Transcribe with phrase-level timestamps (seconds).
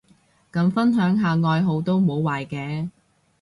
[0.51, 2.89] 咁分享下愛好都無壞嘅